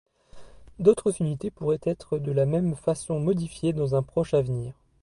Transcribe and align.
D'autres 0.79 1.21
unités 1.21 1.51
pourraient 1.51 1.77
être 1.83 2.17
de 2.17 2.31
la 2.31 2.47
même 2.47 2.73
façon 2.75 3.19
modifiées 3.19 3.71
dans 3.71 3.93
un 3.93 4.01
proche 4.01 4.33
avenir. 4.33 4.73